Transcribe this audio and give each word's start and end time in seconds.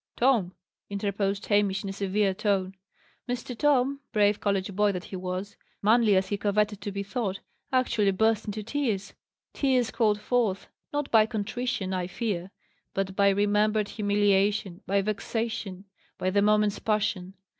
"Tom!" 0.15 0.55
interposed 0.89 1.45
Hamish, 1.45 1.83
in 1.83 1.89
a 1.91 1.93
severe 1.93 2.33
tone. 2.33 2.73
Mr. 3.29 3.55
Tom, 3.55 3.99
brave 4.11 4.39
college 4.39 4.75
boy 4.75 4.91
that 4.91 5.03
he 5.03 5.15
was 5.15 5.55
manly 5.83 6.15
as 6.15 6.29
he 6.29 6.37
coveted 6.37 6.81
to 6.81 6.91
be 6.91 7.03
thought 7.03 7.39
actually 7.71 8.09
burst 8.09 8.45
into 8.45 8.63
tears. 8.63 9.13
Tears 9.53 9.91
called 9.91 10.19
forth, 10.19 10.69
not 10.91 11.11
by 11.11 11.27
contrition, 11.27 11.93
I 11.93 12.07
fear; 12.07 12.49
but 12.95 13.15
by 13.15 13.29
remembered 13.29 13.89
humiliation, 13.89 14.81
by 14.87 15.03
vexation, 15.03 15.85
by 16.17 16.31
the 16.31 16.41
moment's 16.41 16.79
passion. 16.79 17.35